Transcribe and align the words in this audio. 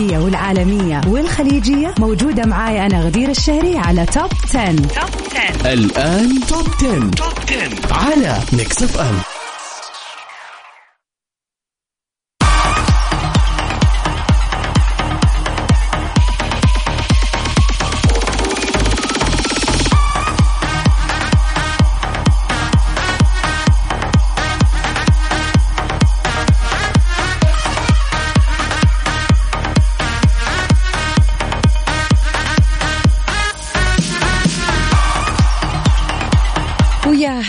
العربية 0.00 0.18
والعالمية 0.18 1.00
والخليجية 1.08 1.94
موجودة 1.98 2.46
معاي 2.46 2.86
أنا 2.86 3.00
غدير 3.04 3.30
الشهري 3.30 3.78
على 3.78 4.06
Top 4.06 4.30
10. 4.54 4.76
Top 4.76 4.86
10 5.62 5.72
الآن 5.72 6.40
Top 6.48 6.68
10. 6.82 7.10
Top 7.10 7.32
10 7.48 7.94
على 7.94 8.38
Mix 8.52 8.82
FM 8.82 9.29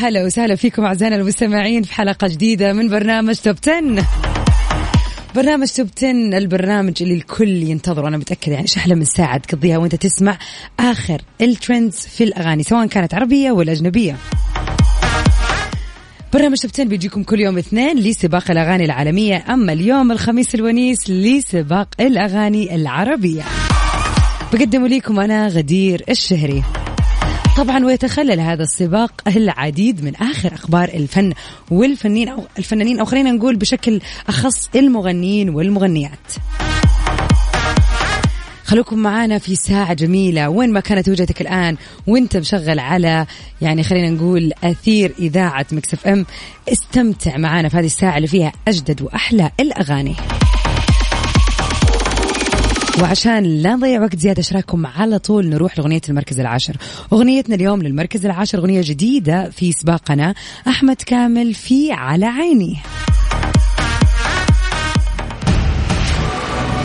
هلا 0.01 0.25
وسهلا 0.25 0.55
فيكم 0.55 0.85
أعزائنا 0.85 1.15
المستمعين 1.15 1.83
في 1.83 1.93
حلقة 1.93 2.27
جديدة 2.27 2.73
من 2.73 2.89
برنامج 2.89 3.35
Top 3.35 3.55
10 3.67 4.05
برنامج 5.35 5.67
Top 5.67 5.87
10 5.97 6.11
البرنامج 6.37 6.93
اللي 7.01 7.13
الكل 7.13 7.49
ينتظره. 7.49 8.07
أنا 8.07 8.17
متأكدة 8.17 8.53
يعني 8.53 8.67
أحلى 8.77 8.95
من 8.95 9.05
ساعة 9.05 9.37
تقضيها 9.37 9.77
وأنت 9.77 9.95
تسمع 9.95 10.37
آخر 10.79 11.21
ال 11.41 11.49
trends 11.49 11.95
في 11.95 12.23
الأغاني 12.23 12.63
سواء 12.63 12.87
كانت 12.87 13.13
عربية 13.13 13.51
ولا 13.51 13.71
أجنبية. 13.71 14.15
برنامج 16.33 16.57
Top 16.57 16.71
10 16.73 16.83
بيجيكم 16.83 17.23
كل 17.23 17.39
يوم 17.39 17.57
اثنين 17.57 17.97
لسباق 17.97 18.51
الأغاني 18.51 18.85
العالمية. 18.85 19.43
أما 19.49 19.73
اليوم 19.73 20.11
الخميس 20.11 20.55
الونيس 20.55 21.09
لسباق 21.09 21.87
الأغاني 21.99 22.75
العربية. 22.75 23.43
بقدم 24.53 24.85
لكم 24.85 25.19
أنا 25.19 25.47
غدير 25.47 26.03
الشهري. 26.09 26.63
طبعا 27.57 27.85
ويتخلل 27.85 28.39
هذا 28.39 28.63
السباق 28.63 29.21
العديد 29.27 30.03
من 30.03 30.15
آخر 30.15 30.53
أخبار 30.53 30.89
الفن 30.89 31.33
والفنين 31.71 32.29
أو 32.29 32.43
الفنانين. 32.57 32.99
أو 32.99 33.05
خلينا 33.05 33.31
نقول 33.31 33.55
بشكل 33.55 34.01
أخص 34.27 34.69
المغنيين 34.75 35.49
والمغنيات. 35.49 36.33
خلوكم 38.63 38.97
معانا 38.97 39.37
في 39.37 39.55
ساعة 39.55 39.93
جميلة. 39.93 40.49
وين 40.49 40.73
ما 40.73 40.79
كانت 40.79 41.09
وجهتك 41.09 41.41
الآن 41.41 41.77
وانت 42.07 42.37
مشغل 42.37 42.79
على 42.79 43.25
يعني 43.61 43.83
خلينا 43.83 44.09
نقول 44.09 44.51
أثير 44.63 45.13
إذاعة 45.19 45.65
مكسف 45.71 46.07
أم 46.07 46.25
استمتع 46.69 47.37
معانا 47.37 47.69
في 47.69 47.77
هذه 47.77 47.85
الساعة 47.85 48.17
اللي 48.17 48.27
فيها 48.27 48.51
أجدد 48.67 49.01
وأحلى 49.01 49.51
الأغاني. 49.59 50.15
وعشان 52.99 53.43
لا 53.43 53.75
نضيع 53.75 54.01
وقت 54.01 54.15
زيادة 54.15 54.39
اشراككم 54.39 54.85
على 54.85 55.19
طول 55.19 55.49
نروح 55.49 55.77
لأغنية 55.77 56.01
المركز 56.09 56.39
العاشر. 56.39 56.77
أغنيتنا 57.13 57.55
اليوم 57.55 57.81
للمركز 57.81 58.25
العاشر 58.25 58.57
أغنية 58.57 58.81
جديدة 58.85 59.49
في 59.49 59.71
سباقنا 59.71 60.33
أحمد 60.67 60.95
كامل 60.95 61.53
في 61.53 61.91
على 61.91 62.25
عيني. 62.25 62.77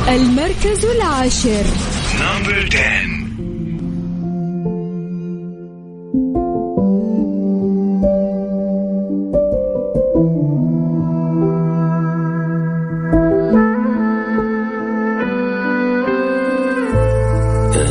المركز 0.08 0.84
العاشر. 0.84 1.64
نمبر 2.20 2.68
10 2.72 3.15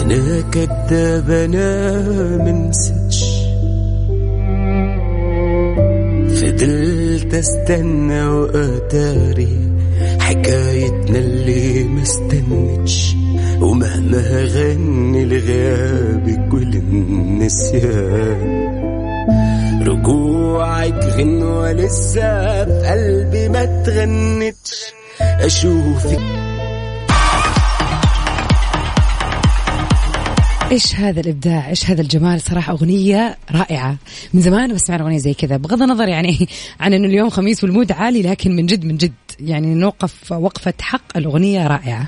أنا 0.06 0.42
كداب 0.52 1.30
أنا 1.30 2.02
منسج 2.38 3.26
فضلت 6.36 7.34
أستنى 7.34 8.24
واتاري 8.28 9.58
حكايتنا 10.20 11.20
اللي 11.20 11.84
ما 11.84 12.02
استنتش. 12.02 13.16
ومهما 13.62 14.18
هغني 14.18 15.26
لغيابك 15.26 16.54
وللنسيان 16.54 18.06
رجوعك 19.88 21.04
غنوة 21.04 21.72
لسه 21.72 22.66
في 22.66 22.88
قلبي 22.88 23.50
ما 23.50 23.66
تغنتش. 23.84 24.94
أشوفك 25.22 26.20
إيش 30.72 30.96
هذا 30.96 31.20
الإبداع؟ 31.20 31.70
إيش 31.70 31.90
هذا 31.90 32.02
الجمال؟ 32.02 32.42
صراحة 32.42 32.74
أغنية 32.74 33.38
رائعة. 33.52 33.98
من 34.34 34.42
زمان 34.42 34.74
بسمع 34.74 34.96
اغنيه 34.96 35.18
زي 35.18 35.34
كذا 35.34 35.58
بغض 35.58 35.82
النظر 35.82 36.08
يعني 36.08 36.48
عن 36.80 36.94
إنه 36.94 37.08
اليوم 37.08 37.30
خميس 37.30 37.64
والمود 37.64 37.92
عالي 37.92 38.22
لكن 38.22 38.56
من 38.56 38.66
جد 38.66 38.86
من 38.86 38.98
جد 38.98 39.14
يعني 39.40 39.74
نوقف 39.74 40.32
وقفة 40.32 40.74
حق 40.82 41.18
الأغنية 41.18 41.68
رائعة. 41.68 42.08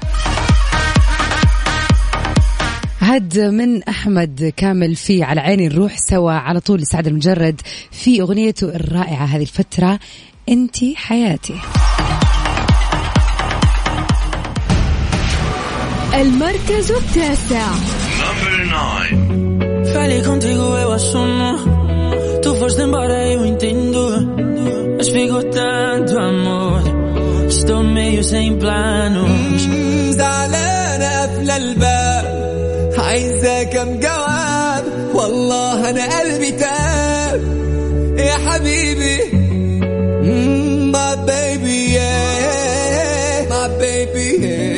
هاد 3.00 3.40
من 3.40 3.84
أحمد 3.84 4.54
كامل 4.58 4.96
في 4.96 5.24
على 5.24 5.42
عيني 5.42 5.68
نروح 5.68 5.98
سوا 5.98 6.32
على 6.32 6.60
طول 6.60 6.80
لسعد 6.80 7.08
المجرد 7.08 7.62
في 7.92 8.22
أغنيته 8.22 8.70
الرائعة 8.70 9.26
هذه 9.26 9.42
الفترة 9.42 10.00
انتي 10.50 10.96
حياتي. 10.96 11.56
المركز 16.14 16.92
التاسع. 16.92 18.07
9 18.70 19.94
Falei 19.94 20.22
contigo, 20.22 20.78
eu 20.84 20.92
assumo. 20.92 21.58
Tu 22.44 22.56
foste 22.56 22.82
embora, 22.82 23.28
eu 23.34 23.46
entendo. 23.46 24.04
Mas 24.98 25.08
ficou 25.10 25.44
tanto 25.44 26.18
amor. 26.20 26.82
Estou 27.48 27.84
meio 27.84 28.24
sem 28.24 28.58
planos. 28.58 29.68
زعلان 30.18 31.02
قافلة 31.02 31.58
الباب 31.58 32.26
عايزة 32.98 33.64
كم 33.64 34.00
والله 35.14 35.90
أنا 35.90 36.20
قلبي 36.20 36.52
تاب 36.52 37.42
يا 38.18 38.34
حبيبي 38.50 39.18
Mm, 40.28 40.92
my 40.92 41.16
baby 41.30 41.80
yeah 41.98 43.46
my 43.52 43.68
baby 43.80 44.28
yeah 44.44 44.77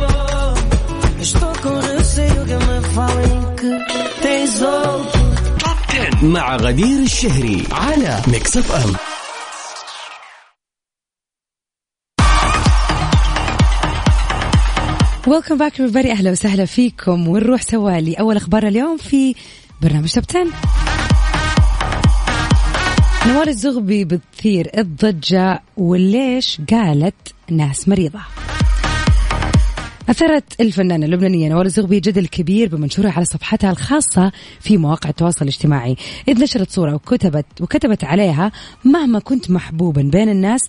vou. 0.00 0.54
Estou 1.20 1.52
com 1.62 1.74
receio 1.80 2.44
que 2.48 2.54
me 2.54 2.78
falem 2.94 3.40
que 3.60 3.70
tens 4.22 4.62
outro. 4.62 5.20
Top 5.58 5.78
10 5.90 6.22
مع 6.22 6.56
غدير 6.56 6.98
الشهري 7.02 7.64
على 7.72 8.22
Mix 8.26 8.56
FM 8.56 9.15
welcome 15.26 15.58
back 15.58 15.72
everybody. 15.72 16.06
أهلا 16.10 16.30
وسهلا 16.30 16.64
فيكم. 16.64 17.28
ونروح 17.28 17.62
سوا 17.62 18.00
لأول 18.00 18.36
أخبار 18.36 18.66
اليوم 18.68 18.96
في 18.96 19.34
برنامج 19.82 20.12
Top 20.12 20.24
10 20.28 20.46
نوال 23.26 23.48
الزغبي 23.48 24.04
بتثير 24.04 24.70
الضجة 24.78 25.62
وليش 25.76 26.60
قالت 26.70 27.14
ناس 27.50 27.88
مريضة؟ 27.88 28.20
أثرت 30.08 30.60
الفنانة 30.60 31.06
اللبنانية 31.06 31.48
نوال 31.48 31.66
الزغبي 31.66 32.00
جدل 32.00 32.26
كبير 32.26 32.68
بمنشورها 32.68 33.10
على 33.10 33.24
صفحتها 33.24 33.70
الخاصة 33.70 34.32
في 34.60 34.76
مواقع 34.76 35.10
التواصل 35.10 35.42
الاجتماعي. 35.42 35.96
إذ 36.28 36.42
نشرت 36.42 36.70
صورة 36.70 36.94
وكتبت 36.94 37.46
وكتبت 37.60 38.04
عليها 38.04 38.52
مهما 38.84 39.18
كنت 39.18 39.50
محبوبا 39.50 40.02
بين 40.02 40.28
الناس 40.28 40.60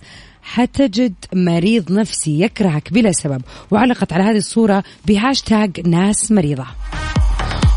حتجد 0.42 1.14
مريض 1.34 1.92
نفسي 1.92 2.40
يكرهك 2.40 2.92
بلا 2.92 3.12
سبب. 3.12 3.42
وعلقت 3.70 4.12
على 4.12 4.24
هذه 4.24 4.36
الصورة 4.36 4.84
بهاشتاج 5.06 5.88
ناس 5.88 6.32
مريضة. 6.32 6.66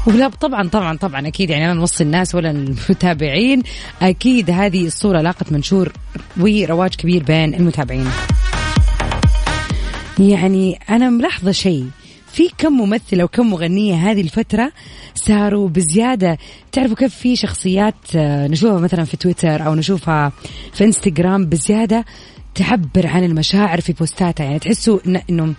ولا 0.07 0.27
طبعا 0.27 0.69
طبعا 0.69 0.97
طبعا 0.97 1.27
أكيد 1.27 1.49
يعني 1.49 1.65
أنا 1.65 1.73
نوصي 1.73 2.03
الناس 2.03 2.35
ولا 2.35 2.51
المتابعين. 2.51 3.63
أكيد 4.01 4.49
هذه 4.49 4.85
الصورة 4.87 5.21
لاقت 5.21 5.51
منشور 5.51 5.93
ورواج 6.39 6.95
كبير 6.95 7.23
بين 7.23 7.53
المتابعين. 7.53 8.07
يعني 10.19 10.79
أنا 10.89 11.09
ملاحظة 11.09 11.51
شيء. 11.51 11.87
في 12.31 12.49
كم 12.57 12.73
ممثلة 12.73 13.23
وكم 13.23 13.49
مغنية 13.49 13.95
هذه 13.95 14.21
الفترة 14.21 14.71
صاروا 15.15 15.69
بزيادة؟ 15.69 16.37
تعرفوا 16.71 16.95
كيف 16.95 17.15
في 17.15 17.35
شخصيات 17.35 17.95
آه، 18.15 18.47
نشوفها 18.47 18.79
مثلا 18.79 19.03
في 19.03 19.17
تويتر 19.17 19.65
أو 19.65 19.75
نشوفها 19.75 20.31
في 20.73 20.83
إنستغرام 20.83 21.45
بزيادة 21.45 22.05
تعبر 22.55 23.07
عن 23.07 23.23
المشاعر 23.23 23.81
في 23.81 23.93
بوستاتها. 23.93 24.43
يعني 24.43 24.59
تحسوا 24.59 24.99
إن- 24.99 25.21
إنه 25.29 25.53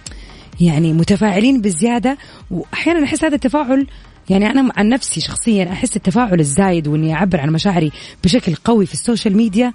يعني 0.61 0.93
متفاعلين 0.93 1.61
بزيادة 1.61 2.19
وأحيانا 2.51 3.05
أحس 3.05 3.25
هذا 3.25 3.35
التفاعل 3.35 3.87
يعني 4.31 4.47
أنا 4.51 4.73
عن 4.77 4.89
نفسي 4.89 5.21
شخصيا 5.21 5.73
أحس 5.73 5.97
التفاعل 5.97 6.41
الزايد 6.41 6.89
وإني 6.89 7.15
أعبر 7.15 7.41
عن 7.41 7.51
مشاعري 7.51 7.93
بشكل 8.25 8.55
قوي 8.55 8.87
في 8.87 8.93
ال 8.95 9.01
social 9.01 9.37
media. 9.37 9.73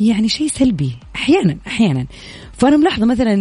يعني 0.00 0.28
شيء 0.28 0.48
سلبي 0.48 0.92
أحيانا 1.16 1.56
أحيانا. 1.66 2.06
فأنا 2.52 2.76
ملاحظة 2.76 3.06
مثلا 3.06 3.34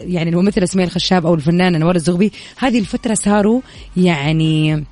يعني 0.00 0.30
الممثله 0.30 0.66
سمية 0.66 0.84
الخشاب 0.84 1.26
أو 1.26 1.34
الفنانة 1.34 1.78
نوال 1.78 1.96
الزغبي 1.96 2.32
هذه 2.58 2.78
الفترة 2.78 3.14
صاروا 3.14 3.60
يعني 3.96 4.84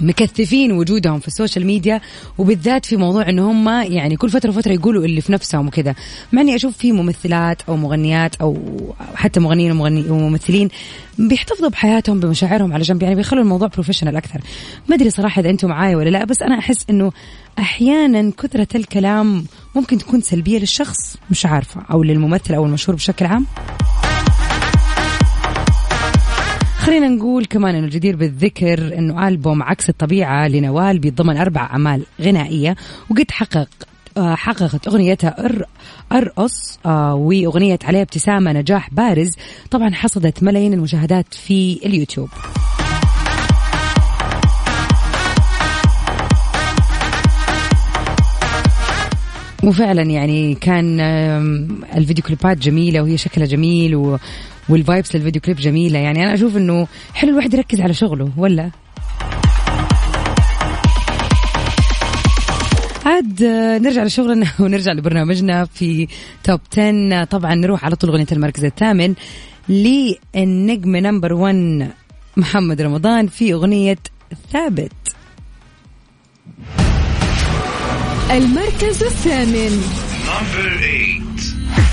مكثفين 0.00 0.72
وجودهم 0.72 1.20
في 1.20 1.28
ال 1.28 1.33
social 1.33 1.66
media 1.66 2.00
وبالذات 2.38 2.86
في 2.86 2.96
موضوع 2.96 3.28
إن 3.28 3.38
هم 3.38 3.68
يعني 3.68 4.16
كل 4.16 4.30
فترة 4.30 4.50
وفترة 4.50 4.72
يقولوا 4.72 5.04
اللي 5.04 5.20
في 5.20 5.32
نفسهم 5.32 5.66
وكذا. 5.66 5.94
مع 6.32 6.42
إني 6.42 6.54
أشوف 6.54 6.76
في 6.76 6.92
ممثلات 6.92 7.62
أو 7.68 7.76
مغنيات 7.76 8.36
أو 8.36 8.58
حتى 9.14 9.40
مغنيين 9.40 9.80
وممثلين 10.10 10.68
بيحتفظوا 11.18 11.68
بحياتهم 11.68 12.20
بمشاعرهم 12.20 12.72
على 12.72 12.82
جنب 12.82 13.02
يعني 13.02 13.14
بيخلوا 13.14 13.42
الموضوع 13.42 13.68
professional 13.68 14.16
أكثر. 14.16 14.40
ما 14.88 14.96
أدري 14.96 15.10
صراحة 15.10 15.40
إذا 15.40 15.50
أنتم 15.50 15.68
معايا 15.68 15.96
ولا 15.96 16.10
لا 16.10 16.24
بس 16.24 16.42
أنا 16.42 16.58
أحس 16.58 16.84
إنه 16.90 17.12
أحيانا 17.58 18.32
كثرة 18.38 18.68
الكلام 18.74 19.44
ممكن 19.74 19.98
تكون 19.98 20.20
سلبية 20.20 20.58
للشخص 20.58 21.16
مش 21.30 21.46
عارفة 21.46 21.82
أو 21.90 22.02
للممثل 22.02 22.54
أو 22.54 22.66
المشهور 22.66 22.96
بشكل 22.96 23.26
عام. 23.26 23.46
خلينا 26.86 27.08
نقول 27.08 27.44
كمان 27.44 27.74
إنه 27.74 27.84
الجدير 27.84 28.16
بالذكر 28.16 28.98
إنه 28.98 29.28
ألبوم 29.28 29.62
عكس 29.62 29.88
الطبيعة 29.88 30.48
لنوال 30.48 30.98
بيتضمن 30.98 31.36
أربع 31.36 31.60
أعمال 31.60 32.02
غنائية. 32.20 32.76
وقد 33.10 33.30
حقق 33.30 33.68
آه، 34.16 34.34
حققت 34.34 34.88
أغنيتها 34.88 35.36
أرقص 36.12 36.78
آه، 36.86 37.14
وأغنية 37.14 37.78
عليها 37.84 38.02
ابتسامة 38.02 38.52
نجاح 38.52 38.94
بارز. 38.94 39.34
طبعا 39.70 39.90
حصدت 39.90 40.42
ملايين 40.42 40.72
المشاهدات 40.72 41.34
في 41.34 41.80
اليوتيوب. 41.86 42.28
وفعلا 49.64 50.02
يعني 50.02 50.54
كان 50.54 51.00
الفيديو 51.96 52.24
كليبات 52.24 52.58
جميلة 52.58 53.00
وهي 53.00 53.16
شكلها 53.16 53.46
جميل 53.46 53.96
و 53.96 54.18
وال 54.68 54.82
vibes 54.82 55.16
للفيديو 55.16 55.42
كليب 55.42 55.56
جميلة. 55.56 55.98
يعني 55.98 56.22
أنا 56.22 56.34
أشوف 56.34 56.56
إنه 56.56 56.88
حلو 57.14 57.30
الواحد 57.30 57.54
يركز 57.54 57.80
على 57.80 57.94
شغله 57.94 58.30
ولا؟ 58.36 58.70
عاد 63.06 63.42
نرجع 63.82 64.04
لشغلنا 64.04 64.46
ونرجع 64.60 64.92
لبرنامجنا 64.92 65.64
في 65.64 66.08
Top 66.44 66.60
10 66.72 67.24
طبعا 67.24 67.54
نروح 67.54 67.84
على 67.84 67.96
طول 67.96 68.10
أغنية 68.10 68.26
المركز 68.32 68.64
الثامن 68.64 69.14
للنجم 69.68 70.96
number 70.96 71.32
1 71.32 71.90
محمد 72.36 72.82
رمضان 72.82 73.26
في 73.26 73.52
أغنية 73.52 73.98
ثابت. 74.52 74.92
المركز 78.30 79.02
الثامن. 79.02 79.82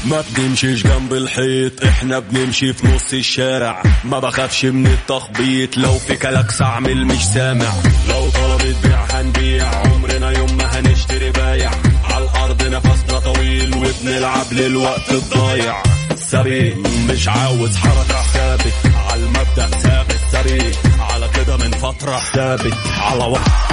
ما 0.05 0.23
بنمشيش 0.37 0.83
جنب 0.83 1.13
الحيط 1.13 1.83
إحنا 1.83 2.19
بنمشي 2.19 2.73
في 2.73 2.87
نص 2.87 3.13
الشارع. 3.13 3.83
ما 4.03 4.19
بخافش 4.19 4.65
من 4.65 4.87
التخبيط 4.87 5.77
لو 5.77 5.93
في 5.93 6.15
كلاكس 6.15 6.61
اعمل 6.61 7.05
مش 7.05 7.25
سامع. 7.25 7.73
لو 8.09 8.29
طلبت 8.29 8.75
بيع 8.83 9.05
هنبيع 9.11 9.65
عمرنا 9.67 10.31
يوم 10.31 10.57
ما 10.57 10.79
هنشتري 10.79 11.31
بايع. 11.31 11.71
على 12.03 12.23
الأرض 12.25 12.63
نفسنا 12.63 13.19
طويل 13.19 13.75
وبنلعب 13.75 14.45
للوقت 14.53 15.11
الضايع. 15.11 15.83
سريع 16.15 16.75
مش 17.09 17.27
عاوز 17.27 17.75
حركة. 17.75 18.23
ثابت 18.33 18.73
على 19.09 19.23
المبدأ 19.23 19.67
ثابت. 19.79 20.19
سريع 20.31 20.71
على 20.99 21.29
كده 21.35 21.57
من 21.57 21.71
فترة 21.71 22.19
ثابت. 22.33 22.77
على 22.97 23.23
وقت 23.23 23.72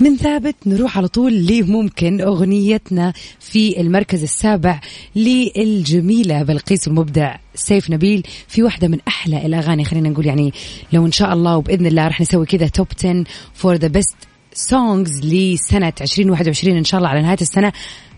من 0.00 0.16
ثابت 0.16 0.54
نروح 0.66 0.98
على 0.98 1.08
طول 1.08 1.46
لممكن 1.46 2.20
أغنيتنا 2.20 3.12
في 3.40 3.80
المركز 3.80 4.22
السابع 4.22 4.80
للجميلة 5.16 6.42
بلقيس 6.42 6.88
والمبدع 6.88 7.36
سيف 7.54 7.90
نبيل 7.90 8.22
في 8.48 8.62
واحدة 8.62 8.88
من 8.88 8.98
أحلى 9.08 9.46
الأغاني 9.46 9.84
خلينا 9.84 10.08
نقول 10.08 10.26
يعني 10.26 10.52
لو 10.92 11.06
إن 11.06 11.12
شاء 11.12 11.32
الله 11.32 11.56
وبإذن 11.56 11.86
الله 11.86 12.06
راح 12.06 12.20
نسوي 12.20 12.46
كذا 12.46 12.68
Top 12.68 12.86
10 12.98 13.24
for 13.54 13.74
the 13.74 13.88
best 13.88 14.16
songs 14.52 15.20
لسنة 15.24 15.92
2021 16.00 16.76
إن 16.76 16.84
شاء 16.84 16.98
الله 16.98 17.10
على 17.10 17.22
نهاية 17.22 17.40
السنة. 17.40 17.72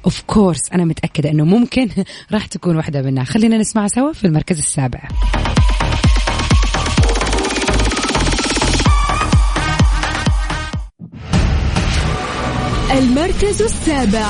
of 0.04 0.22
course 0.26 0.72
أنا 0.74 0.84
متأكدة 0.84 1.30
إنه 1.30 1.44
ممكن 1.44 1.88
راح 2.32 2.46
تكون 2.46 2.76
واحدة 2.76 3.02
منها. 3.02 3.24
خلينا 3.24 3.58
نسمع 3.58 3.86
سوا 3.86 4.12
في 4.12 4.24
المركز 4.24 4.58
السابع. 4.58 5.08
المركز 12.92 13.62
السابع 13.62 14.28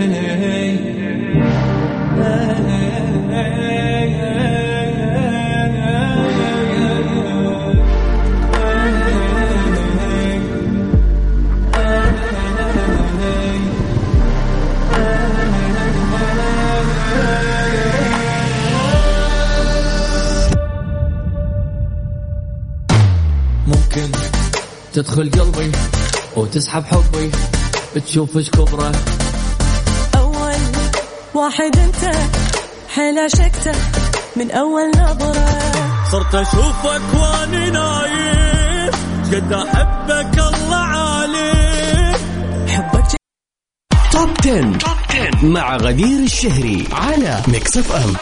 تدخل 24.92 25.30
قلبي 25.30 25.72
وتسحب 26.36 26.84
حبي 26.84 27.30
تشوف 28.06 28.36
إيش 28.36 28.50
كبره. 28.50 28.92
أول 30.16 30.60
واحد 31.34 31.76
أنت 31.76 32.16
حيل 32.88 33.18
عشقته 33.18 33.72
من 34.36 34.50
أول 34.50 34.90
نظرة. 34.90 35.46
صرت 36.12 36.34
أشوفك 36.34 37.02
واني 37.14 37.70
نايم 37.70 38.90
قد 39.32 39.52
أحبك 39.52 40.38
الله 40.38 40.76
عالي. 40.76 42.14
حبك 42.68 43.04
Top 44.12 44.30
10. 44.40 45.46
مع 45.46 45.76
غدير 45.76 46.18
الشهري 46.18 46.88
على 46.92 47.42
Mix 47.48 47.76
FM 47.76 48.14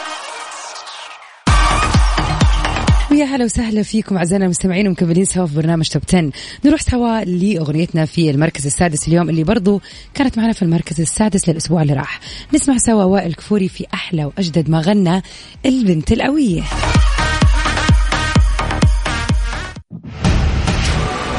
ويا 3.11 3.25
هلا 3.25 3.45
وسهلا 3.45 3.83
فيكم 3.83 4.17
أعزائنا 4.17 4.45
المستمعين 4.45 4.87
ومكملين 4.87 5.25
سوا 5.25 5.45
في 5.45 5.55
برنامج 5.55 5.87
توب 5.87 6.01
10 6.07 6.31
نروح 6.65 6.81
سوا 6.81 7.23
لأغنيتنا 7.23 8.05
في 8.05 8.29
المركز 8.29 8.65
السادس 8.65 9.07
اليوم 9.07 9.29
اللي 9.29 9.43
برضو 9.43 9.81
كانت 10.13 10.37
معنا 10.37 10.53
في 10.53 10.61
المركز 10.61 11.01
السادس 11.01 11.49
للأسبوع 11.49 11.81
اللي 11.81 11.93
راح. 11.93 12.19
نسمع 12.53 12.77
سوا 12.77 13.03
وائل 13.03 13.33
كفوري 13.33 13.69
في 13.69 13.85
أحلى 13.93 14.25
وأجدد 14.25 14.69
ما 14.69 14.81
غنى 14.81 15.21
البنت 15.65 16.11
القوية. 16.11 16.63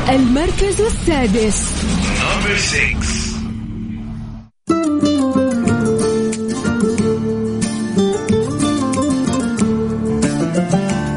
المركز 0.09 0.81
السادس. 0.81 1.83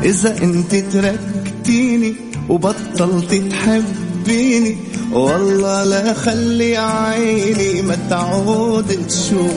إذا 0.06 0.44
أنت 0.44 0.76
تركتيني 0.76 2.16
وبطلت 2.50 3.34
تحبيني 3.34 4.78
والله 5.12 5.84
لا 5.84 6.14
خلي 6.14 6.78
عيني 6.78 7.82
ما 7.82 7.98
تعود 8.10 9.08
تشوف 9.08 9.54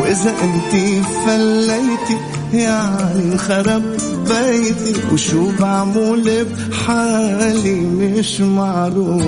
وإذا 0.00 0.34
أنت 0.42 1.04
فليتي 1.26 2.18
يعني 2.54 3.24
انخرب 3.24 3.82
حبيتي 4.26 4.94
وشو 5.12 5.50
بعمل 5.60 6.44
بحالي 6.44 7.80
مش 7.80 8.40
معروف. 8.40 9.24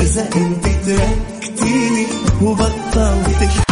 إذا 0.00 0.28
أنت 0.36 0.64
تركتيني 0.86 2.06
وبطلت 2.42 3.71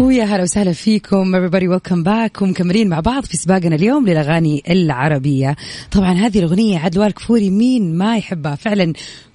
ويا 0.00 0.24
هلا 0.24 0.42
وسهلا 0.42 0.72
فيكم. 0.72 1.36
Everybody 1.36 1.64
welcome 1.78 2.04
back. 2.04 2.42
ومكملين 2.42 2.88
مع 2.88 3.00
بعض 3.00 3.24
في 3.24 3.36
سباقنا 3.36 3.74
اليوم 3.74 4.06
للأغاني 4.06 4.62
العربية. 4.70 5.56
طبعا 5.90 6.12
هذه 6.12 6.38
الأغنية 6.38 6.78
عدوال 6.78 7.12
كفوري 7.12 7.50
مين 7.50 7.98
ما 7.98 8.16
يحبها. 8.16 8.54
فعلا 8.54 8.92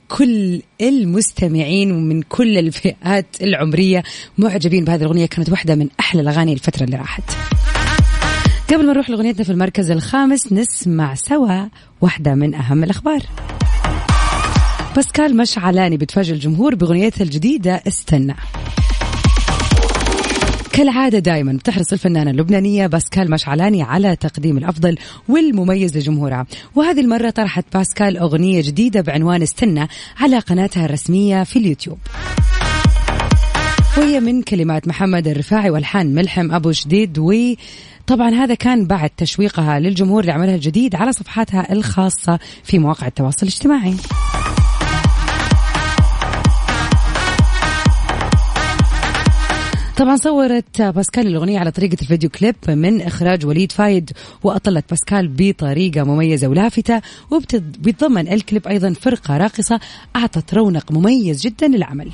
كل 0.08 0.62
المستمعين 0.82 1.92
ومن 1.92 2.22
كل 2.22 2.58
الفئات 2.58 3.26
العمرية 3.42 4.04
معجبين 4.38 4.86
بهذه 4.86 5.02
الأغنية. 5.02 5.26
كانت 5.26 5.50
واحدة 5.50 5.76
من 5.76 5.88
أحلى 6.00 6.22
الأغاني 6.22 6.54
الفترة 6.54 6.84
اللي 6.84 6.98
راحت. 6.98 7.24
قبل 8.70 8.86
ما 8.86 8.94
نروح 8.94 9.10
لغنيتنا 9.10 9.44
في 9.44 9.52
المركز 9.52 9.92
الخامس 9.92 10.54
نسمع 10.54 11.16
سوا 11.16 11.66
واحدة 12.02 12.36
من 12.36 12.56
أهم 12.56 12.84
الأخبار. 12.84 13.22
باسكال 14.96 15.38
مشعلاني 15.38 15.98
بتفاجئ 15.98 16.34
الجمهور 16.34 16.76
بأغنيتها 16.76 17.24
الجديدة 17.24 17.82
استنى. 17.88 18.36
كالعادة 20.76 21.20
دائما 21.20 21.54
بتحرص 21.54 21.94
الفنانة 21.94 22.32
اللبنانية 22.32 22.88
باسكال 22.88 23.32
مشعلاني 23.32 23.84
على 23.84 24.16
تقديم 24.16 24.58
الأفضل 24.58 24.98
والمميز 25.30 25.98
لجمهورها. 25.98 26.46
وهذه 26.76 27.02
المرة 27.02 27.30
طرحت 27.30 27.66
باسكال 27.74 28.18
أغنية 28.18 28.62
جديدة 28.62 29.02
بعنوان 29.02 29.42
استنى 29.42 29.88
على 30.20 30.40
قناتها 30.40 30.86
الرسمية 30.86 31.44
في 31.44 31.60
اليوتيوب. 31.60 31.98
وهي 33.98 34.20
من 34.20 34.42
كلمات 34.42 34.88
محمد 34.88 35.28
الرفاعي 35.28 35.70
والحان 35.70 36.16
ملحم 36.16 36.52
أبو 36.52 36.72
شديد. 36.72 37.20
و 37.20 37.34
طبعا 38.08 38.30
هذا 38.30 38.56
كان 38.56 38.88
بعد 38.88 39.10
تشويقها 39.10 39.80
للجمهور 39.80 40.26
لعملها 40.26 40.56
الجديد 40.56 40.96
على 40.96 41.12
صفحاتها 41.12 41.74
الخاصة 41.74 42.40
في 42.64 42.80
مواقع 42.80 43.08
التواصل 43.08 43.38
الاجتماعي. 43.42 43.96
طبعا 49.98 50.16
صورت 50.16 50.82
باسكال 50.82 51.28
الأغنية 51.28 51.60
على 51.60 51.72
طريقة 51.72 51.98
الفيديو 52.02 52.30
كليب 52.30 52.56
من 52.68 53.02
إخراج 53.02 53.46
وليد 53.46 53.72
فايد 53.72 54.12
وأطلت 54.44 54.90
باسكال 54.90 55.28
بطريقة 55.28 56.04
مميزة 56.04 56.48
ولافته 56.48 57.02
وبيتضمن 57.32 58.28
الكليب 58.28 58.68
أيضا 58.68 58.94
فرقة 58.94 59.38
راقصة 59.38 59.80
أعطت 60.16 60.54
رونق 60.54 60.92
مميز 60.92 61.42
جدا 61.42 61.68
للعمل. 61.68 62.10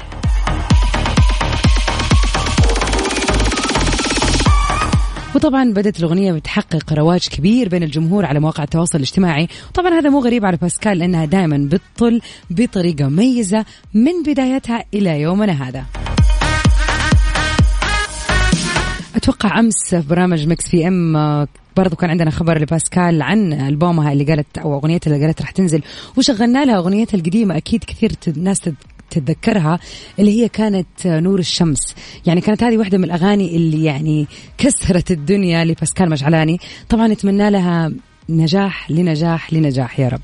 وطبعا 5.35 5.73
بدأت 5.73 6.00
الأغنية 6.00 6.31
بتحقق 6.31 6.93
رواج 6.93 7.27
كبير 7.27 7.69
بين 7.69 7.83
الجمهور 7.83 8.25
على 8.25 8.39
مواقع 8.39 8.63
التواصل 8.63 8.97
الاجتماعي. 8.97 9.47
طبعا 9.73 10.00
هذا 10.00 10.09
مو 10.09 10.19
غريب 10.19 10.45
على 10.45 10.57
باسكال 10.57 10.97
لأنها 10.97 11.25
دائما 11.25 11.69
بتطل 11.71 12.21
بطريقة 12.50 13.07
مميزة 13.07 13.65
من 13.93 14.23
بدايتها 14.25 14.83
إلى 14.93 15.21
يومنا 15.21 15.67
هذا. 15.67 15.85
أتوقع 19.21 19.59
أمس 19.59 19.95
في 19.95 20.07
برامج 20.09 20.47
مكس 20.47 20.69
في 20.69 20.87
إم 20.87 21.17
آه، 21.17 21.47
برضو 21.77 21.95
كان 21.95 22.09
عندنا 22.09 22.31
خبر 22.31 22.61
لباسكال 22.61 23.21
عن 23.21 23.53
ألبومها 23.53 24.11
اللي 24.11 24.23
قالت 24.23 24.57
أو 24.57 24.73
أغنيتها 24.73 25.13
اللي 25.13 25.25
قالت 25.25 25.41
راح 25.41 25.51
تنزل. 25.51 25.81
وشغلنا 26.17 26.65
لها 26.65 26.77
أغنيتها 26.77 27.17
القديمة 27.17 27.57
أكيد 27.57 27.83
كثير 27.83 28.11
الناس 28.27 28.69
تتذكرها 29.09 29.79
اللي 30.19 30.41
هي 30.41 30.49
كانت 30.49 31.05
آه، 31.05 31.19
نور 31.19 31.39
الشمس. 31.39 31.95
يعني 32.25 32.41
كانت 32.41 32.63
هذه 32.63 32.77
واحدة 32.77 32.97
من 32.97 33.03
الأغاني 33.03 33.55
اللي 33.55 33.83
يعني 33.83 34.27
كسرت 34.57 35.11
الدنيا 35.11 35.65
لباسكال 35.65 36.09
مشعلاني 36.09 36.59
طبعا 36.89 37.07
نتمنى 37.07 37.49
لها 37.49 37.91
نجاح 38.29 38.91
لنجاح 38.91 39.53
لنجاح 39.53 39.99
يا 39.99 40.07
رب. 40.07 40.21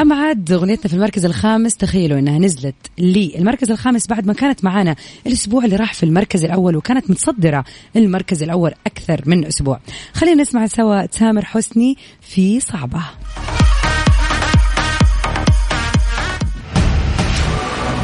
أما 0.00 0.16
عاد 0.16 0.52
أغنيتنا 0.52 0.88
في 0.88 0.94
المركز 0.94 1.24
الخامس 1.24 1.76
تخيلوا 1.76 2.18
أنها 2.18 2.38
نزلت 2.38 2.74
للمركز 2.98 3.70
الخامس 3.70 4.06
بعد 4.06 4.26
ما 4.26 4.32
كانت 4.32 4.64
معانا 4.64 4.96
الأسبوع 5.26 5.64
اللي 5.64 5.76
راح 5.76 5.94
في 5.94 6.02
المركز 6.02 6.44
الأول 6.44 6.76
وكانت 6.76 7.10
متصدرة 7.10 7.64
المركز 7.96 8.42
الأول 8.42 8.72
أكثر 8.86 9.22
من 9.26 9.44
أسبوع. 9.44 9.80
خلينا 10.12 10.42
نسمع 10.42 10.66
سوا 10.66 11.06
تامر 11.06 11.44
حسني 11.44 11.96
في 12.20 12.60
صعبة. 12.60 13.02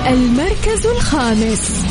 المركز 0.09 0.87
الخامس. 0.87 1.85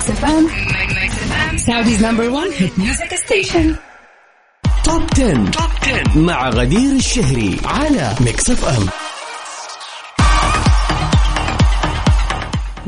Mix 0.00 0.10
FM 0.10 0.48
Saudi's 1.58 2.04
number 2.04 2.28
1 2.28 2.50
hit 2.58 2.78
music 2.78 3.14
station 3.14 3.74
Top 4.84 5.02
10. 5.12 5.32
Top 5.50 5.70
10 5.82 6.18
مع 6.18 6.48
غدير 6.48 6.92
الشهري 6.92 7.60
على 7.64 8.14
Mix 8.20 8.50
F 8.50 8.64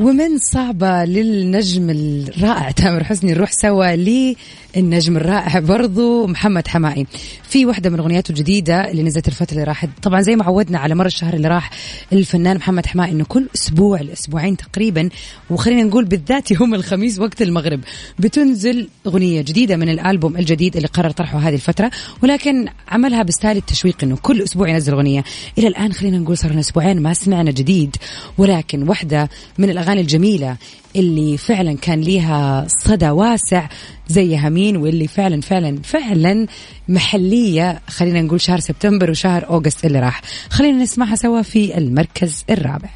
ومن 0.03 0.39
صعبة 0.39 1.05
للنجم 1.05 1.91
الرائع 1.91 2.71
تامر 2.71 3.05
حسني 3.05 3.33
نروح 3.33 3.51
سوا 3.53 3.97
للنجم 3.97 5.17
الرائع 5.17 5.59
برضو 5.59 6.27
محمد 6.27 6.69
حماقي 6.69 7.07
في 7.49 7.67
واحدة 7.67 7.91
من 7.91 7.99
أغنياته 7.99 8.31
الجديدة 8.31 8.91
اللي 8.91 9.03
نزلت 9.03 9.29
الفترة 9.29 9.53
اللي 9.53 9.65
راحت. 9.65 9.89
طبعا 10.03 10.21
زي 10.21 10.37
ما 10.37 10.45
عودنا 10.45 10.79
على 10.79 10.95
مر 10.95 11.07
الشهر 11.07 11.35
اللي 11.35 11.49
راح 11.49 11.71
الفنان 12.13 12.57
محمد 12.57 12.87
حماقي 12.87 13.13
إنه 13.13 13.25
كل 13.25 13.49
أسبوع 13.55 14.01
لأسبوعين 14.01 14.57
تقريبا 14.57 15.09
وخلينا 15.51 15.83
نقول 15.83 16.05
بالذات 16.05 16.51
يوم 16.51 16.75
الخميس 16.75 17.19
وقت 17.19 17.43
المغرب 17.43 17.81
بتنزل 18.19 18.89
أغنية 19.07 19.41
جديدة 19.41 19.77
من 19.77 19.89
الألبوم 19.89 20.37
الجديد 20.37 20.77
اللي 20.77 20.89
قرر 20.89 21.11
طرحه 21.11 21.39
هذه 21.39 21.55
الفترة. 21.55 21.91
ولكن 22.23 22.69
عملها 22.89 23.23
بستايل 23.23 23.57
التشويق 23.57 23.97
إنه 24.03 24.17
كل 24.17 24.43
أسبوع 24.43 24.69
ينزل 24.69 24.93
أغنية. 24.93 25.25
إلى 25.59 25.69
الآن 25.69 25.93
خلينا 25.93 26.19
نقول 26.19 26.39
صار 26.39 26.51
لنا 26.51 26.61
أسبوعين 26.61 27.03
ما 27.03 27.15
سمعنا 27.15 27.51
جديد. 27.51 27.97
ولكن 28.39 28.89
واحدة 28.89 29.31
من 29.59 29.71
الأغاني 29.71 29.92
الجميلة 30.01 30.57
اللي 30.97 31.37
فعلا 31.37 31.77
كان 31.77 32.01
ليها 32.01 32.67
صدى 32.69 33.11
واسع 33.11 33.69
زي 34.09 34.39
همين 34.39 34.77
واللي 34.77 35.09
فعلا 35.09 35.41
فعلا 35.41 35.83
فعلا 35.85 36.47
محلية 36.89 37.81
خلينا 37.89 38.23
نقول 38.23 38.41
شهر 38.41 38.61
سبتمبر 38.61 39.11
وشهر 39.11 39.49
أوغست 39.49 39.85
اللي 39.85 40.01
راح. 40.01 40.23
خلينا 40.51 40.83
نسمعها 40.83 41.15
سوا 41.15 41.43
في 41.43 41.79
المركز 41.79 42.45
الرابع. 42.51 42.91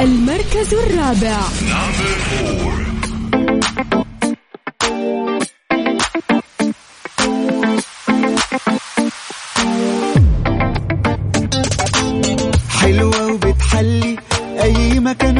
المركز 0.00 0.74
الرابع. 0.74 1.40
problema 15.08 15.14
que 15.16 15.37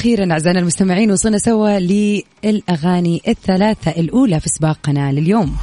وأخيرا 0.00 0.32
أعزائنا 0.32 0.60
المستمعين 0.60 1.12
وصلنا 1.12 1.38
سوا 1.38 1.78
للأغاني 1.78 3.22
الثلاثة 3.28 3.90
الأولى 3.90 4.40
في 4.40 4.48
سباقنا 4.48 5.12
لليوم. 5.12 5.56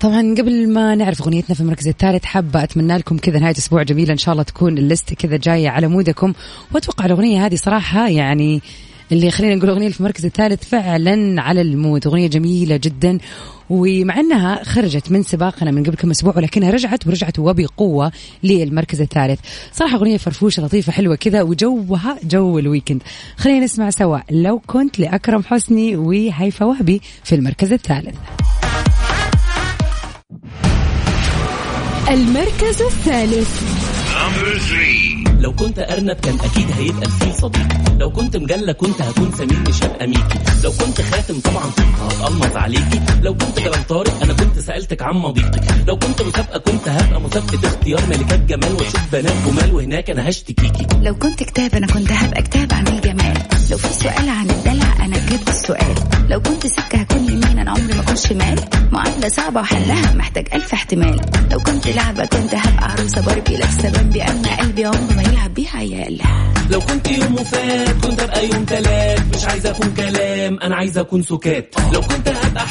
طبعا 0.00 0.34
قبل 0.38 0.68
ما 0.68 0.94
نعرف 0.94 1.22
أغنيتنا 1.22 1.54
في 1.54 1.60
المركز 1.60 1.88
الثالث 1.88 2.24
حابة 2.24 2.62
أتمنى 2.62 2.96
لكم 2.96 3.18
كذا 3.18 3.38
نهاية 3.38 3.58
أسبوع 3.58 3.82
جميله 3.82 4.12
إن 4.12 4.18
شاء 4.18 4.32
الله 4.32 4.42
تكون 4.42 4.78
ال 4.78 4.85
list 4.85 5.14
كذا 5.14 5.36
جاية 5.36 5.68
على 5.68 5.88
mood 5.88 6.13
كم. 6.13 6.32
وأتوقع 6.74 7.04
الأغنية 7.04 7.46
هذه 7.46 7.54
صراحة 7.54 8.08
يعني 8.08 8.62
اللي 9.12 9.30
خلينا 9.30 9.54
نقول 9.54 9.70
أغنية 9.70 9.88
في 9.88 10.00
المركز 10.00 10.24
الثالث 10.24 10.68
فعلا 10.68 11.42
على 11.42 11.60
ال 11.60 11.68
mood. 11.68 12.06
أغنية 12.06 12.26
جميلة 12.26 12.76
جدا 12.76 13.18
ومع 13.70 14.20
أنها 14.20 14.64
خرجت 14.64 15.12
من 15.12 15.22
سباقنا 15.22 15.70
من 15.70 15.84
قبل 15.84 15.94
كم 15.96 16.10
أسبوع 16.10 16.36
ولكنها 16.36 16.70
رجعت 16.70 17.06
ورجعت 17.06 17.38
وبقوة 17.38 18.12
للمركز 18.42 19.00
الثالث. 19.00 19.40
صراحة 19.72 19.96
أغنية 19.96 20.16
فرفوشة 20.16 20.62
لطيفة 20.62 20.92
حلوة 20.92 21.16
كذا 21.16 21.42
وجوها 21.42 22.18
جو 22.24 22.58
ال 22.58 22.63
weekend. 22.63 23.02
خلينا 23.36 23.64
نسمع 23.64 23.90
سوا. 23.90 24.18
لو 24.30 24.58
كنت 24.58 24.98
لأكرم 24.98 25.42
حسني 25.42 25.96
وهيفا 25.96 26.66
وهبي 26.66 27.00
في 27.24 27.34
المركز 27.34 27.72
الثالث. 27.72 28.16
المركز 32.10 32.82
الثالث. 32.82 33.62
لو 35.38 35.52
كنت 35.52 35.78
أرنب 35.78 36.16
كان 36.16 36.38
أكيد 36.44 36.66
هيبقى 36.78 37.06
الفيل 37.06 37.34
صديقي 37.34 37.78
لو 37.98 38.10
كنت 38.10 38.36
مجلة 38.36 38.72
كنت 38.72 39.02
هكون 39.02 39.32
سمير 39.38 39.60
مش 39.68 39.82
هبقى 39.82 40.06
ميكي. 40.06 40.38
لو 40.64 40.70
كنت 40.72 41.00
خاتم 41.00 41.40
طبعا 41.40 41.64
كنت 41.64 41.80
هتقمص 42.00 42.56
عليكي. 42.56 43.00
لو 43.22 43.34
كنت 43.34 43.58
جبل 43.60 43.84
طارق 43.88 44.22
أنا 44.22 44.32
كنت 44.32 44.58
سألتك 44.58 45.02
عن 45.02 45.14
مضيقك 45.14 45.60
لو 45.88 45.96
كنت 45.98 46.22
مسابقة 46.22 46.58
كنت 46.58 46.88
هبقى 46.88 47.20
مسابقة 47.20 47.68
اختيار 47.68 48.00
ملكات 48.08 48.40
جمال 48.40 48.72
وأشوف 48.72 49.00
بنات 49.12 49.32
جمال 49.46 49.74
وهناك 49.74 50.10
أنا 50.10 50.28
هشتكيكي. 50.28 50.86
لو 51.02 51.14
كنت 51.14 51.42
كتاب 51.42 51.74
أنا 51.74 51.86
كنت 51.86 52.12
هبقى 52.12 52.42
كتاب 52.42 52.72
عن 52.72 52.86
الجمال. 52.88 53.38
لو 53.70 53.78
في 53.78 53.88
سؤال 53.92 54.28
عن 54.28 54.50
الدلع 54.50 55.04
أنا 55.04 55.16
جبت 55.18 55.48
السؤال. 55.48 55.94
لو 56.28 56.40
كنت 56.42 56.66
سكة 56.66 56.98
هكون 56.98 57.24
يمين 57.24 57.58
أنا 57.58 57.70
عمري 57.70 57.94
ما 57.94 58.00
اكون 58.00 58.16
شمال 58.16 58.60
معادله 58.92 59.28
صعبة 59.28 59.60
وحلها 59.60 60.14
محتاج 60.14 60.48
ألف 60.54 60.72
احتمال. 60.72 61.20
لو 61.50 61.58
كنت 61.60 61.88
لعبة 61.88 62.24
كنت 62.26 62.54
هبقى 62.54 62.90
عروسة 62.92 63.20
باربي 63.20 63.56
لابسة 63.56 63.90
بامبي 63.90 64.22
أما 64.22 64.56
قلبي 64.56 64.84
عمره 64.84 65.12
ما 65.16 65.22
يلعب 65.28 65.54
بيها 65.54 65.76
عيال 65.76 66.20
لو 66.70 66.80
كنت 66.80 67.08
يوم 67.10 67.34
وفات 67.34 68.06
كنت 68.06 68.20
أبقى 68.20 68.48
يوم 68.48 68.64
تلات. 68.64 69.36
مش 69.36 69.44
عايز 69.44 69.66
أكون 69.66 69.94
كلام 69.94 70.58
أنا 70.60 70.76
عايز 70.76 70.98
أكون 70.98 71.22
سكات. 71.22 71.74
لو 71.92 72.00
كنت 72.00 72.28
هبقى 72.28 72.66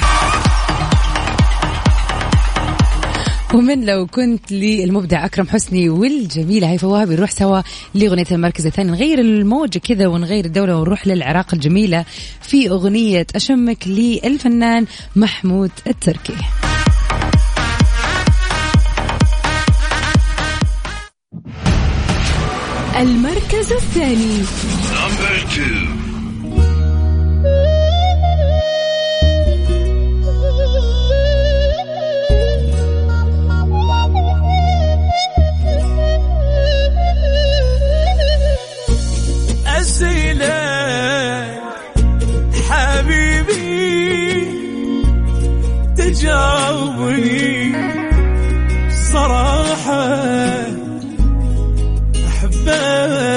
ومن 3.53 3.85
لو 3.85 4.07
كنت 4.07 4.51
للمبدع 4.51 5.25
أكرم 5.25 5.47
حسني 5.47 5.89
والجميله 5.89 6.71
هيفا 6.71 6.87
وهبي 6.87 7.15
نروح 7.15 7.31
سوا 7.31 7.61
لأغنية 7.93 8.25
المركز 8.31 8.65
الثاني. 8.65 8.91
نغير 8.91 9.19
الموجه 9.19 9.79
كذا 9.79 10.07
ونغير 10.07 10.45
الدولة 10.45 10.77
ونروح 10.77 11.07
للعراق 11.07 11.53
الجميلة 11.53 12.05
في 12.41 12.69
أغنية 12.69 13.27
أشمك 13.35 13.87
للفنان 13.87 14.85
محمود 15.15 15.71
التركي. 15.87 16.33
المركز 22.97 23.71
الثاني. 23.71 24.43
أسئلة 39.67 40.57
حبيبي 42.69 43.77
تجاوبني. 45.97 47.75
صراحة 49.13 50.56
أحبك 52.66 53.35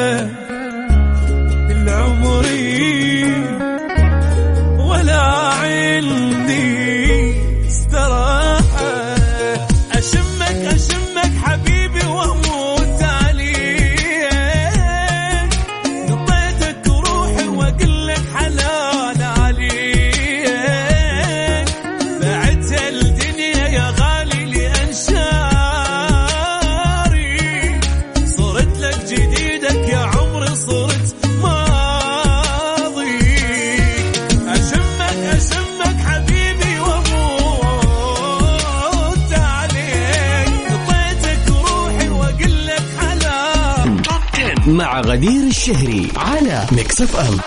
غدير 45.01 45.47
الشهري 45.47 46.09
على 46.17 46.67
Mix 46.73 47.03
FM 47.03 47.40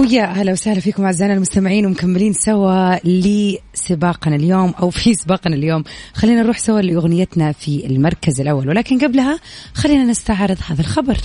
ويا 0.00 0.24
أهلا 0.24 0.52
وسهلا 0.52 0.80
فيكم 0.80 1.04
أعزائنا 1.04 1.34
المستمعين 1.34 1.86
ومكملين 1.86 2.32
سوا 2.32 2.96
لسباقنا 3.04 4.36
اليوم 4.36 4.74
أو 4.80 4.90
في 4.90 5.14
سباقنا 5.14 5.56
اليوم. 5.56 5.84
خلينا 6.14 6.42
نروح 6.42 6.58
سوا 6.58 6.80
لأغنيتنا 6.80 7.52
في 7.52 7.86
المركز 7.86 8.40
الأول. 8.40 8.68
ولكن 8.68 8.98
قبلها 8.98 9.38
خلينا 9.74 10.04
نستعرض 10.04 10.58
هذا 10.68 10.80
الخبر. 10.80 11.16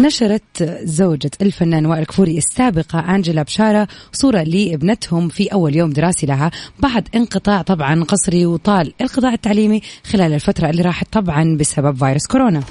نشرت 0.00 0.80
زوجة 0.82 1.30
الفنان 1.42 1.86
وائل 1.86 2.04
كفوري 2.04 2.38
السابقة 2.38 3.14
أنجلا 3.14 3.42
بشارة 3.42 3.88
صورة 4.12 4.42
لابنتهم 4.42 5.28
في 5.28 5.52
أول 5.52 5.76
يوم 5.76 5.90
دراسي 5.90 6.26
لها 6.26 6.50
بعد 6.78 7.08
انقطاع 7.14 7.62
طبعا 7.62 8.04
قصري 8.04 8.46
وطال 8.46 8.92
القطاع 9.00 9.32
التعليمي 9.32 9.82
خلال 10.12 10.32
الفترة 10.32 10.70
اللي 10.70 10.82
راحت 10.82 11.06
طبعا 11.12 11.56
بسبب 11.56 11.96
فيروس 11.96 12.26
كورونا. 12.26 12.62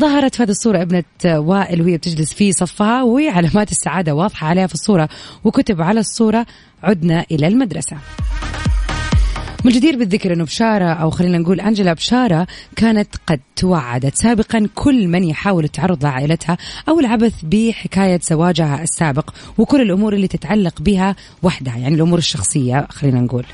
ظهرت 0.00 0.34
في 0.34 0.42
هذه 0.42 0.50
الصورة 0.50 0.82
ابنة 0.82 1.04
وائل 1.24 1.82
وهي 1.82 1.96
بتجلس 1.96 2.34
في 2.34 2.52
صفها 2.52 3.02
وعلامات 3.02 3.70
السعادة 3.70 4.14
واضحة 4.14 4.46
عليها 4.46 4.66
في 4.66 4.74
الصورة 4.74 5.08
وكتب 5.44 5.82
على 5.82 6.00
الصورة 6.00 6.46
عدنا 6.82 7.24
إلى 7.30 7.46
المدرسة. 7.46 7.96
من 9.66 9.72
الجدير 9.72 9.98
بالذكر 9.98 10.32
أنه 10.32 10.44
بشارة 10.44 10.84
أو 10.84 11.10
خلينا 11.10 11.38
نقول 11.38 11.60
أنجلا 11.60 11.92
بشارة 11.92 12.46
كانت 12.76 13.08
قد 13.26 13.40
توعدت. 13.56 14.14
سابقا 14.14 14.68
كل 14.74 15.08
من 15.08 15.24
يحاول 15.24 15.64
التعرض 15.64 16.04
لعائلتها 16.04 16.56
أو 16.88 17.00
العبث 17.00 17.34
بحكاية 17.42 18.20
زواجها 18.22 18.82
السابق 18.82 19.30
وكل 19.58 19.80
الأمور 19.80 20.12
اللي 20.14 20.28
تتعلق 20.28 20.80
بها 20.80 21.16
وحدها 21.42 21.76
يعني 21.76 21.94
الأمور 21.94 22.18
الشخصية 22.18 22.86
خلينا 22.90 23.20
نقول. 23.20 23.44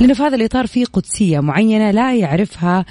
لأنه 0.00 0.14
في 0.14 0.22
هذا 0.22 0.36
الإطار 0.36 0.66
في 0.66 0.84
قدسية 0.84 1.40
معينة 1.40 1.90
لا 1.90 2.14
يعرفها 2.14 2.84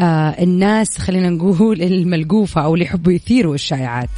آه 0.00 0.42
الناس 0.42 0.98
خلينا 0.98 1.30
نقول 1.30 1.82
الملقوفة 1.82 2.64
أو 2.64 2.74
اللي 2.74 2.84
يحبوا 2.84 3.12
يثيروا 3.12 3.54
الشائعات. 3.54 4.10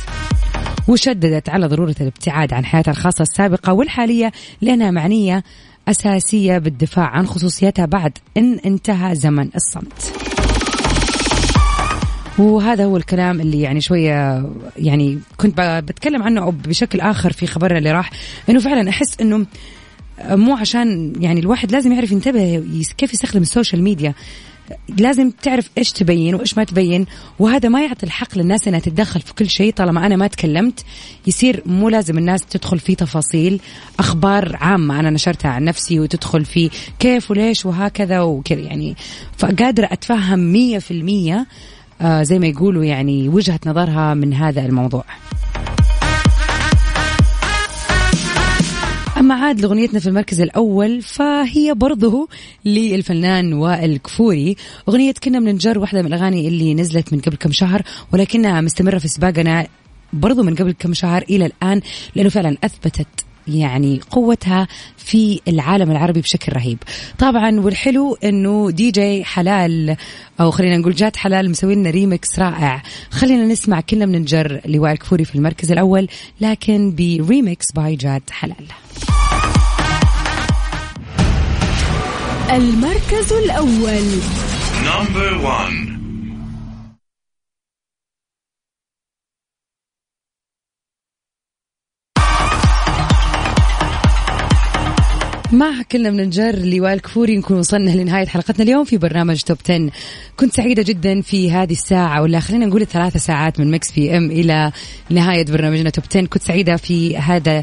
وشددت 0.88 1.48
على 1.48 1.66
ضرورة 1.66 1.94
الابتعاد 2.00 2.52
عن 2.52 2.64
حياتها 2.64 2.90
الخاصة 2.90 3.22
السابقة 3.22 3.72
والحالية 3.72 4.32
لأنها 4.60 4.90
معنية 4.90 5.42
أساسية 5.88 6.58
بالدفاع 6.58 7.06
عن 7.06 7.26
خصوصيتها 7.26 7.86
بعد 7.86 8.18
أن 8.36 8.58
انتهى 8.66 9.14
زمن 9.14 9.48
الصمت. 9.56 10.12
وهذا 12.38 12.84
هو 12.84 12.96
الكلام 12.96 13.40
اللي 13.40 13.60
يعني 13.60 13.80
شوية 13.80 14.46
يعني 14.76 15.18
كنت 15.36 15.82
بتكلم 15.88 16.22
عنه 16.22 16.50
بشكل 16.50 17.00
آخر 17.00 17.32
في 17.32 17.46
خبرنا 17.46 17.78
اللي 17.78 17.92
راح 17.92 18.10
أنه 18.48 18.60
فعلا 18.60 18.90
أحس 18.90 19.20
أنه 19.20 19.46
مو 20.24 20.56
عشان 20.56 21.12
يعني 21.20 21.40
الواحد 21.40 21.72
لازم 21.72 21.92
يعرف 21.92 22.12
ينتبه 22.12 22.64
كيف 22.98 23.12
يستخدم 23.12 23.42
السوشيال 23.42 23.82
ميديا. 23.82 24.14
لازم 24.98 25.30
تعرف 25.30 25.70
إيش 25.78 25.92
تبين 25.92 26.34
وإيش 26.34 26.58
ما 26.58 26.64
تبين 26.64 27.06
وهذا 27.38 27.68
ما 27.68 27.82
يعطي 27.82 28.06
الحق 28.06 28.38
للناس 28.38 28.68
إنها 28.68 28.80
تتدخل 28.80 29.20
في 29.20 29.34
كل 29.34 29.50
شيء 29.50 29.72
طالما 29.72 30.06
أنا 30.06 30.16
ما 30.16 30.26
تكلمت. 30.26 30.84
يصير 31.26 31.62
مو 31.66 31.88
لازم 31.88 32.18
الناس 32.18 32.44
تدخل 32.46 32.78
في 32.78 32.94
تفاصيل 32.94 33.60
أخبار 33.98 34.56
عامة 34.56 35.00
أنا 35.00 35.10
نشرتها 35.10 35.50
عن 35.50 35.64
نفسي 35.64 36.00
وتدخل 36.00 36.44
في 36.44 36.70
كيف 36.98 37.30
وليش 37.30 37.66
وهكذا 37.66 38.20
وكذا 38.20 38.60
يعني. 38.60 38.96
فقادرة 39.38 39.88
أتفهم 39.92 40.38
مية 40.52 40.78
في 40.78 40.90
المية 40.90 41.46
آه 42.00 42.22
زي 42.22 42.38
ما 42.38 42.46
يقولوا 42.46 42.84
يعني 42.84 43.28
وجهة 43.28 43.60
نظرها 43.66 44.14
من 44.14 44.34
هذا 44.34 44.66
الموضوع. 44.66 45.04
أما 49.26 49.34
عاد 49.34 49.60
لأغنيتنا 49.60 50.00
في 50.00 50.06
المركز 50.06 50.40
الأول 50.40 51.02
فهي 51.02 51.74
برضه 51.74 52.28
للفنان 52.64 53.52
وائل 53.52 53.96
كفوري. 53.96 54.56
أغنية 54.88 55.12
كنا 55.12 55.40
بننجر 55.40 55.78
واحدة 55.78 56.02
من 56.02 56.06
الأغاني 56.06 56.48
اللي 56.48 56.74
نزلت 56.74 57.12
من 57.12 57.20
قبل 57.20 57.36
كم 57.36 57.52
شهر 57.52 57.82
ولكنها 58.12 58.60
مستمرة 58.60 58.98
في 58.98 59.08
سباقنا 59.08 59.66
برضو 60.12 60.42
من 60.42 60.54
قبل 60.54 60.72
كم 60.72 60.94
شهر 60.94 61.22
إلى 61.22 61.46
الآن 61.46 61.80
لأنه 62.14 62.28
فعلا 62.28 62.56
أثبتت 62.64 63.06
يعني 63.48 64.00
قوتها 64.10 64.68
في 64.96 65.40
العالم 65.48 65.90
العربي 65.90 66.20
بشكل 66.20 66.52
رهيب. 66.52 66.78
طبعا 67.18 67.60
والحلو 67.60 68.14
إنه 68.24 68.70
دي 68.70 68.90
جي 68.90 69.24
حلال 69.24 69.96
أو 70.40 70.50
خلينا 70.50 70.76
نقول 70.76 70.94
جاد 70.94 71.16
حلال 71.16 71.50
مسوي 71.50 71.74
لنا 71.74 71.90
ريمكس 71.90 72.38
رائع. 72.38 72.82
خلينا 73.10 73.46
نسمع 73.46 73.80
كلنا 73.80 74.06
مننجر 74.06 74.60
لوائل 74.66 74.92
كفوري 74.92 75.24
في 75.24 75.34
المركز 75.34 75.72
الأول 75.72 76.08
لكن 76.40 76.94
ب 76.94 77.07
remix 77.07 77.72
by 77.72 77.96
جاد 77.96 78.30
حلال. 78.30 78.85
المركز 82.50 83.32
الأول 83.32 84.20
Number 84.84 85.30
one. 85.42 85.95
مع 95.52 95.82
كلنا 95.92 96.10
مننجر 96.10 96.58
لوائل 96.58 96.92
الكفوري 96.92 97.36
نكون 97.36 97.58
وصلنا 97.58 97.90
لنهاية 97.90 98.26
حلقتنا 98.26 98.64
اليوم 98.64 98.84
في 98.84 98.98
برنامج 98.98 99.40
Top 99.40 99.58
10 99.64 99.90
كنت 100.36 100.54
سعيدة 100.54 100.82
جدا 100.82 101.20
في 101.20 101.52
هذه 101.52 101.72
الساعة 101.72 102.22
ولا 102.22 102.40
خلينا 102.40 102.66
نقول 102.66 102.82
الثلاثة 102.82 103.18
ساعات 103.18 103.60
من 103.60 103.70
Mix 103.70 103.92
PM 103.92 104.30
إلى 104.30 104.72
نهاية 105.10 105.44
برنامجنا 105.44 105.90
Top 105.90 106.04
10 106.10 106.26
كنت 106.26 106.42
سعيدة 106.42 106.76
في 106.76 107.16
هذا 107.16 107.62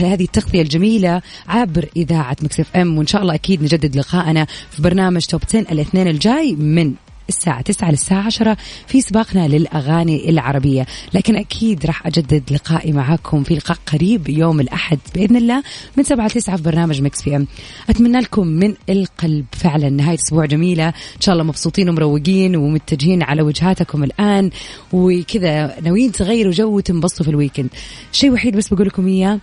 هذه 0.00 0.24
التغطية 0.24 0.62
الجميلة 0.62 1.22
عبر 1.48 1.88
إذاعة 1.96 2.36
Mix 2.42 2.60
FM 2.60 2.98
وإن 2.98 3.06
شاء 3.06 3.22
الله 3.22 3.34
أكيد 3.34 3.62
نجدد 3.62 3.96
لقاءنا 3.96 4.46
في 4.70 4.82
برنامج 4.82 5.26
Top 5.26 5.40
10 5.48 5.60
الاثنين 5.60 6.08
الجاي 6.08 6.54
من 6.54 6.94
الساعة 7.28 7.60
9 7.60 7.90
للساعة 7.90 8.26
10 8.26 8.56
في 8.86 9.00
سباقنا 9.00 9.48
للأغاني 9.48 10.30
العربية. 10.30 10.86
لكن 11.14 11.36
أكيد 11.36 11.86
راح 11.86 12.06
أجدد 12.06 12.42
لقائي 12.50 12.92
معاكم 12.92 13.42
في 13.42 13.54
لقاء 13.54 13.78
قريب 13.86 14.28
يوم 14.28 14.60
الأحد 14.60 14.98
بإذن 15.14 15.36
الله 15.36 15.62
من 15.96 16.04
7 16.04 16.26
ل 16.26 16.30
9 16.30 16.56
في 16.56 16.62
برنامج 16.62 17.02
Mix 17.02 17.22
PM. 17.22 17.46
أتمنى 17.90 18.20
لكم 18.20 18.46
من 18.46 18.74
القلب 18.90 19.44
فعلا 19.52 19.90
نهاية 19.90 20.18
أسبوع 20.26 20.44
جميلة. 20.46 20.88
إن 20.88 21.20
شاء 21.20 21.32
الله 21.32 21.44
مبسوطين 21.44 21.88
ومروقين 21.88 22.56
ومتجهين 22.56 23.22
على 23.22 23.42
وجهاتكم 23.42 24.04
الآن. 24.04 24.50
وكذا 24.92 25.80
ناويين 25.80 26.12
تغيروا 26.12 26.52
جو 26.52 26.76
وتنبسطوا 26.76 27.24
في 27.24 27.30
ال 27.30 27.35
weekend 27.35 27.68
شيء 28.12 28.32
وحيد 28.32 28.56
بس 28.56 28.68
بقول 28.68 28.86
لكم 28.86 29.06
إياه 29.06 29.40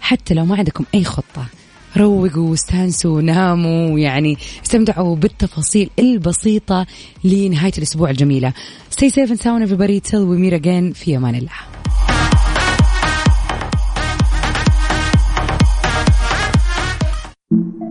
حتى 0.00 0.34
لو 0.34 0.44
ما 0.44 0.56
عندكم 0.56 0.84
أي 0.94 1.04
خطة 1.04 1.46
روقوا 1.96 2.50
واستانسوا 2.50 3.16
وناموا 3.16 3.98
يعني 3.98 4.36
استمتعوا 4.64 5.16
بالتفاصيل 5.16 5.90
البسيطة 5.98 6.86
لنهاية 7.24 7.72
الأسبوع 7.78 8.10
الجميلة. 8.10 8.52
Stay 8.90 9.08
safe 9.08 9.30
and 9.30 9.40
sound 9.40 9.62
everybody. 9.62 10.00
Till 10.00 10.26
we 10.26 10.36
meet 10.36 10.52
again. 10.52 10.92
في 10.94 11.16
أمان 11.16 11.34
الله 11.34 11.81